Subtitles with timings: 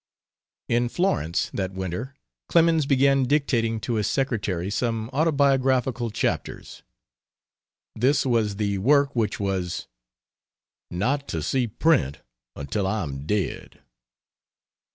[0.67, 2.15] In Florence, that winter,
[2.49, 6.81] Clemens began dictating to his secretary some autobiographical chapters.
[7.95, 9.85] This was the work which was
[10.89, 12.21] "not to see print
[12.55, 13.79] until I am dead."